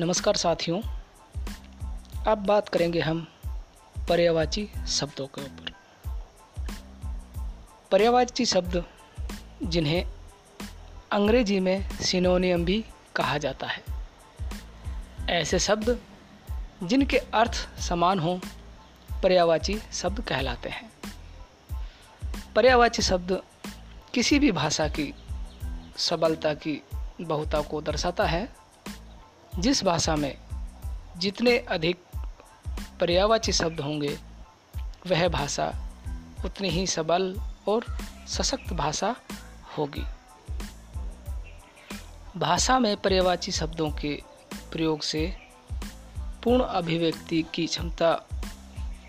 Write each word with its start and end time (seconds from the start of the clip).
नमस्कार 0.00 0.34
साथियों, 0.34 0.80
अब 2.26 2.38
बात 2.38 2.68
करेंगे 2.68 3.00
हम 3.00 3.26
पर्यावाची 4.08 4.68
शब्दों 4.88 5.26
के 5.26 5.42
ऊपर। 5.42 5.74
पर्यावाची 7.90 8.46
शब्द 8.46 8.84
जिन्हें 9.62 10.06
अंग्रेज़ी 11.12 11.60
में 11.60 11.90
सिनोनियम 11.90 12.64
भी 12.64 12.84
कहा 13.16 13.38
जाता 13.38 13.66
है। 13.66 13.84
ऐसे 15.30 15.58
शब्द 15.58 16.00
जिनके 16.82 17.16
अर्थ 17.16 17.80
समान 17.80 18.18
हों, 18.18 18.38
पर्यावाची 19.22 19.80
शब्द 19.92 20.20
कहलाते 20.20 20.68
हैं। 20.68 20.92
पर्यावाची 22.54 23.02
शब्द 23.02 23.42
किसी 24.14 24.38
भी 24.38 24.52
भाषा 24.52 24.88
की 24.88 25.14
सबलता 25.96 26.54
की 26.54 26.82
बहुता 27.20 27.60
को 27.62 27.80
दर्शाता 27.80 28.24
है 28.24 28.57
जिस 29.58 29.84
भाषा 29.84 30.16
में 30.16 30.38
जितने 31.16 31.58
अधिक 31.58 32.04
पर्यावाची 33.00 33.52
शब्द 33.52 33.80
होंगे, 33.80 34.18
वह 35.06 35.28
भाषा 35.28 35.74
उतनी 36.44 36.68
ही 36.68 36.86
सबल 36.86 37.40
और 37.68 37.84
सशक्त 38.28 38.72
भाषा 38.72 39.16
होगी। 39.78 40.04
भाषा 42.36 42.78
में 42.78 42.96
पर्यावाची 42.96 43.52
शब्दों 43.52 43.90
के 43.90 44.22
प्रयोग 44.72 45.02
से 45.02 45.36
पूर्ण 46.44 46.64
अभिव्यक्ति 46.64 47.46
की 47.54 47.66
क्षमता 47.66 48.26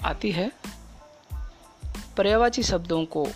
आती 0.04 0.32
है। 0.32 0.52
पर्यावाची 2.18 2.64
शब्दों 2.64 3.06
को 3.06 3.28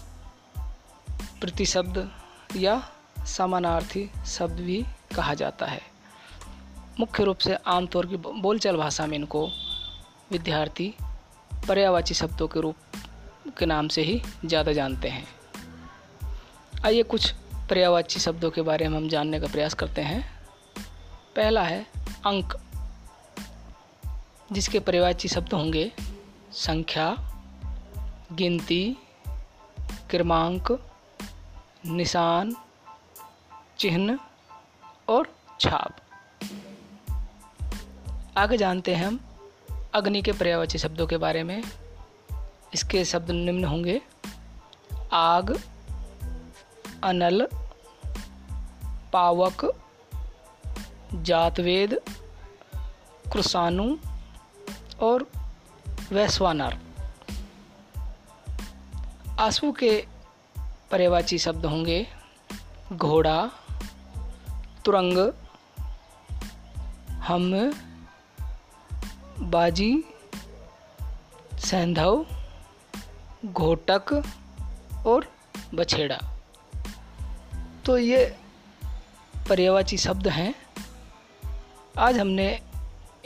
प्रतिशब्द 1.41 2.11
या 2.55 2.89
समानार्थी 3.25 4.11
शब्द 4.27 4.59
भी 4.59 4.85
कहा 5.15 5.33
जाता 5.33 5.65
है। 5.65 5.92
मुख्य 6.99 7.23
रूप 7.23 7.37
से 7.37 7.55
आमतौर 7.55 8.05
की 8.05 8.15
बोलचाल 8.15 8.77
भाषा 8.77 9.05
में 9.05 9.17
इनको 9.17 9.49
विद्यार्थी 10.31 10.95
पर्यावाची 11.67 12.13
शब्दों 12.13 12.47
के 12.47 12.61
रूप 12.61 12.75
के 13.57 13.65
नाम 13.65 13.87
से 13.87 14.01
ही 14.01 14.21
ज़्यादा 14.45 14.73
जानते 14.73 15.09
हैं। 15.09 15.27
आइए 16.85 17.03
कुछ 17.03 17.31
पर्यावाची 17.69 18.19
शब्दों 18.19 18.51
के 18.51 18.61
बारे 18.61 18.87
में 18.87 18.97
हम 18.97 19.09
जानने 19.09 19.39
का 19.39 19.47
प्रयास 19.47 19.73
करते 19.73 20.01
हैं। 20.01 20.45
पहला 21.35 21.63
है 21.63 21.87
अंक। 22.25 22.53
जिसके 24.51 24.79
पर्यावाची 24.79 25.27
शब्द 25.27 25.53
होंगे 25.53 25.91
संख्या, 26.51 27.17
गिनती, 28.31 28.97
क्रमांक, 30.09 30.71
निशान, 31.85 32.55
चिन्ह 33.79 34.19
और 35.09 35.35
छाप। 35.59 35.97
आगे 38.37 38.57
जानते 38.57 38.95
हैं 38.95 39.07
हम, 39.07 39.19
अग्नि 39.93 40.21
के 40.21 40.31
पर्यावाची 40.31 40.77
शब्दों 40.77 41.07
के 41.07 41.17
बारे 41.17 41.43
में। 41.43 41.63
इसके 42.73 43.05
शब्द 43.05 43.31
निम्न 43.31 43.65
होंगे, 43.65 44.01
आग, 45.13 45.61
अनल, 47.03 47.47
पावक, 49.13 49.81
जातवेद 51.13 52.01
कृषाणु 53.33 53.97
और 54.99 55.31
वैश्वानर। 56.11 56.77
आँसू 59.39 59.71
के 59.71 60.07
पर्यावाची 60.91 61.37
शब्द 61.37 61.65
होंगे, 61.65 62.07
घोड़ा, 62.93 63.49
तुरंग, 64.85 65.33
हम 67.09 67.73
बाजी, 69.43 70.03
सेंधव, 71.53 72.25
घोटक 73.45 74.23
और 75.07 75.31
बछेड़ा। 75.73 76.19
तो 77.85 77.97
ये 77.97 78.37
पर्यावाची 79.49 79.97
शब्द 79.97 80.27
हैं। 80.27 80.55
आज 81.97 82.19
हमने 82.19 82.61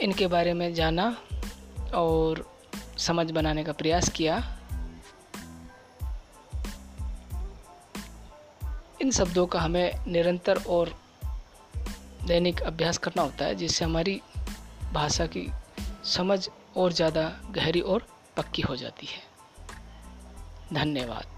इनके 0.00 0.26
बारे 0.26 0.52
में 0.52 0.74
जाना 0.74 1.16
और 1.94 2.56
समझ 2.98 3.30
बनाने 3.30 3.64
का 3.64 3.72
प्रयास 3.72 4.08
किया। 4.08 4.58
इन 9.00 9.10
शब्दों 9.10 9.46
का 9.46 9.60
हमें 9.60 10.06
निरंतर 10.06 10.62
और 10.62 11.00
दैनिक 12.24 12.60
अभ्यास 12.60 12.98
करना 12.98 13.22
होता 13.22 13.44
है, 13.44 13.54
जिससे 13.54 13.84
हमारी 13.84 14.20
भाषा 14.92 15.26
की 15.26 15.52
समझ 16.04 16.48
और 16.76 16.92
ज़्यादा 16.92 17.40
गहरी 17.50 17.80
और 17.80 18.06
पक्की 18.36 18.62
हो 18.62 18.76
जाती 18.76 19.06
है। 19.06 19.22
धन्यवाद। 20.72 21.37